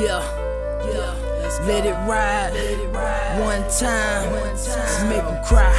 Yeah, 0.00 0.22
yeah. 0.86 1.14
Let 1.66 1.84
it 1.84 1.94
ride. 2.06 2.52
One 3.40 3.62
time. 3.68 4.32
Just 4.54 5.06
make 5.06 5.24
them 5.24 5.44
cry. 5.44 5.74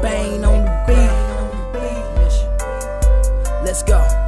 Bang 0.00 0.42
on 0.42 0.64
the 0.64 0.70
beat. 0.86 1.12
Let's 3.62 3.82
go. 3.82 4.21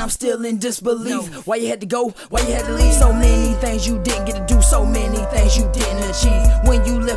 Man, 0.00 0.04
I'm 0.04 0.10
still 0.10 0.42
in 0.46 0.56
disbelief. 0.56 1.46
Why 1.46 1.56
you 1.56 1.68
had 1.68 1.80
to 1.82 1.86
go? 1.86 2.08
Why 2.30 2.40
you 2.40 2.54
had 2.54 2.64
to 2.64 2.72
leave? 2.72 2.94
So 2.94 3.12
many 3.12 3.52
things 3.60 3.86
you 3.86 3.98
didn't 4.02 4.24
get 4.24 4.36
to 4.36 4.54
do. 4.54 4.62
So 4.62 4.86
many 4.86 5.18
things 5.26 5.58
you 5.58 5.64
didn't 5.74 6.08
achieve. 6.08 6.29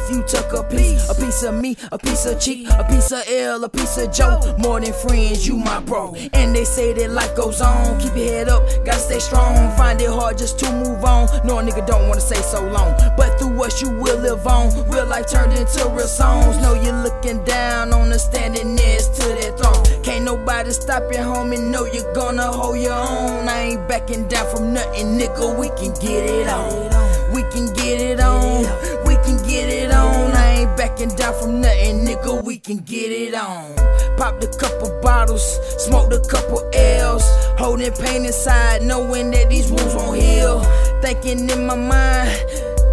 When 0.09 0.20
you 0.20 0.23
took 0.27 0.53
a 0.53 0.63
piece. 0.63 1.09
A 1.09 1.16
piece 1.16 1.43
of 1.43 1.55
me, 1.55 1.77
a 1.91 1.98
piece 1.98 2.25
of 2.25 2.39
cheek, 2.39 2.67
a 2.70 2.84
piece 2.84 3.11
of 3.11 3.23
L, 3.27 3.63
a 3.63 3.70
piece 3.70 3.98
of 3.98 4.11
Joe. 4.11 4.39
More 4.59 4.80
than 4.80 4.94
friends, 4.94 5.48
you 5.48 5.57
my 5.57 5.80
bro. 5.80 6.13
And 6.34 6.55
they 6.55 6.66
say 6.66 6.94
that 6.94 7.11
life 7.11 7.35
goes 7.35 7.61
on. 7.61 7.99
Keep 7.99 8.16
your 8.16 8.25
head 8.25 8.49
up, 8.49 8.63
gotta 8.85 8.99
stay 8.99 9.20
strong. 9.20 9.55
Find 9.77 10.02
it 10.02 10.09
hard 10.09 10.38
just 10.38 10.59
to 10.59 10.71
move 10.71 11.03
on. 11.05 11.27
No, 11.45 11.55
nigga 11.55 11.85
don't 11.88 12.08
wanna 12.09 12.21
say 12.21 12.41
so 12.41 12.61
long. 12.70 12.94
But 13.17 13.39
through 13.39 13.63
us, 13.63 13.81
you 13.81 13.89
will 13.89 14.20
live 14.20 14.45
on. 14.45 14.70
Real 14.89 15.05
life 15.05 15.27
turned 15.27 15.53
into 15.53 15.88
real 15.89 16.08
songs. 16.08 16.58
Know 16.61 16.73
you're 16.73 17.02
looking 17.03 17.44
down 17.44 17.94
on 17.94 18.09
the 18.09 18.20
standing 18.20 18.75
next 18.75 19.16
to 19.16 19.27
that 19.27 19.58
throne. 19.58 20.03
Can't 20.03 20.25
nobody 20.25 20.72
stop 20.72 21.03
you, 21.11 21.20
homie. 21.20 21.61
Know 21.72 21.85
you're 21.85 22.13
gonna 22.13 22.52
hold 22.52 22.77
your 22.77 22.94
own. 22.94 23.47
I 23.47 23.59
ain't 23.72 23.88
backing 23.88 24.27
down 24.27 24.53
from 24.53 24.73
nothing, 24.73 25.17
nigga. 25.17 25.58
We 25.58 25.70
can 25.70 25.94
get 26.02 26.30
it 26.30 26.47
on. 26.47 27.33
We 27.33 27.41
can 27.49 27.73
nigga. 32.16 32.44
We 32.44 32.58
can 32.58 32.78
get 32.78 33.11
it 33.11 33.33
on. 33.33 33.75
Popped 34.17 34.44
a 34.44 34.47
couple 34.47 34.89
bottles, 35.02 35.44
smoked 35.83 36.14
a 36.14 36.19
couple 36.19 36.61
L's. 36.73 37.23
Holding 37.58 37.92
pain 37.94 38.25
inside, 38.25 38.83
knowing 38.83 39.31
that 39.31 39.50
these 39.50 39.72
wounds 39.72 39.95
won't 39.95 40.22
heal. 40.22 40.61
Thinking 41.02 41.50
in 41.50 41.66
my 41.66 41.75
mind, 41.75 42.30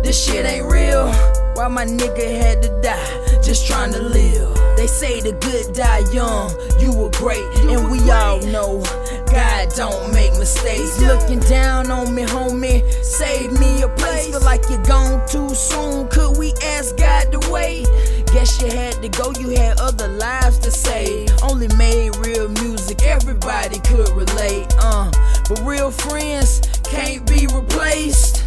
this 0.04 0.24
shit 0.24 0.44
ain't 0.46 0.70
real. 0.70 1.12
Why 1.54 1.68
my 1.68 1.84
nigga 1.84 2.40
had 2.40 2.62
to 2.62 2.80
die, 2.80 3.42
just 3.42 3.66
trying 3.66 3.92
to 3.92 4.00
live. 4.00 4.56
They 4.76 4.86
say 4.86 5.20
the 5.20 5.32
good 5.32 5.74
die 5.74 6.04
young, 6.10 6.48
you 6.80 6.96
were 6.96 7.10
great, 7.10 7.44
and 7.68 7.90
we 7.90 7.98
all 8.10 8.40
know 8.40 8.82
God 9.30 9.68
don't 9.76 10.14
make 10.14 10.32
mistakes. 10.38 10.98
Looking 11.00 11.40
down 11.40 11.90
on 11.90 12.14
me, 12.14 12.22
homie, 12.22 12.80
save 13.04 13.52
me 13.60 13.82
a 13.82 13.88
place. 13.88 14.28
Feel 14.28 14.40
like 14.40 14.62
you're 14.70 14.82
gone 14.84 15.26
too 15.28 15.54
soon. 15.54 16.08
Could 16.08 16.38
we 16.38 16.54
ask 16.62 16.96
God 16.96 17.30
to 17.32 17.50
wait? 17.50 17.84
Guess 18.32 18.62
you 18.62 18.70
had 18.70 18.89
to 19.02 19.08
go, 19.08 19.32
you 19.38 19.50
had 19.50 19.80
other 19.80 20.08
lives 20.08 20.58
to 20.58 20.70
save. 20.70 21.30
Only 21.42 21.68
made 21.76 22.16
real 22.16 22.48
music, 22.48 23.02
everybody 23.02 23.78
could 23.80 24.08
relate. 24.10 24.66
Uh, 24.78 25.10
but 25.48 25.60
real 25.64 25.90
friends 25.90 26.60
can't 26.84 27.26
be 27.26 27.46
replaced. 27.46 28.44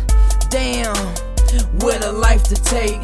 Damn, 0.49 0.95
what 1.81 2.03
a 2.05 2.11
life 2.11 2.43
to 2.43 2.55
take. 2.55 3.01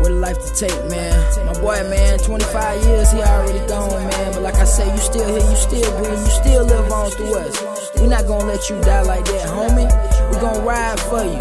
What 0.00 0.10
a 0.10 0.14
life 0.14 0.36
to 0.44 0.66
take, 0.66 0.90
man. 0.90 1.46
My 1.46 1.54
boy, 1.60 1.88
man, 1.88 2.18
25 2.18 2.84
years, 2.84 3.12
he 3.12 3.20
already 3.20 3.66
gone, 3.66 3.90
man. 3.90 4.32
But 4.34 4.42
like 4.42 4.56
I 4.56 4.64
say, 4.64 4.90
you 4.90 4.98
still 4.98 5.26
here, 5.26 5.48
you 5.48 5.56
still 5.56 5.90
breathe, 5.98 6.18
you 6.18 6.32
still 6.42 6.64
live 6.64 6.92
on 6.92 7.10
through 7.12 7.36
us. 7.36 7.94
We 8.00 8.08
not 8.08 8.26
gonna 8.26 8.44
let 8.44 8.68
you 8.68 8.78
die 8.82 9.02
like 9.02 9.24
that, 9.24 9.48
homie. 9.48 9.88
We 10.30 10.40
gonna 10.40 10.60
ride 10.60 11.00
for 11.00 11.24
you. 11.24 11.40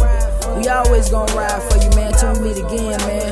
We 0.57 0.67
always 0.67 1.09
gonna 1.09 1.33
ride 1.33 1.61
for 1.63 1.77
you, 1.83 1.89
man, 1.97 2.13
till 2.13 2.33
we 2.33 2.53
meet 2.53 2.57
again, 2.63 2.97
man 3.07 3.22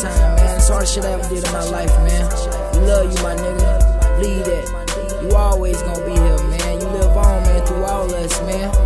time, 0.00 0.36
man. 0.36 0.56
It's 0.56 0.68
hard 0.68 0.88
shit 0.88 1.04
I 1.04 1.12
ever 1.12 1.28
did 1.28 1.44
in 1.46 1.52
my 1.52 1.64
life, 1.64 1.94
man. 1.98 2.28
We 2.74 2.80
love 2.86 3.06
you, 3.06 3.22
my 3.22 3.34
nigga. 3.36 4.20
Lead 4.20 4.44
that. 4.44 5.22
You 5.22 5.36
always 5.36 5.80
gonna 5.82 6.04
be 6.04 6.12
here, 6.12 6.38
man. 6.50 6.80
You 6.80 6.88
live 6.88 7.16
on, 7.16 7.42
man, 7.42 7.66
through 7.66 7.84
all 7.84 8.14
us, 8.14 8.40
man. 8.42 8.85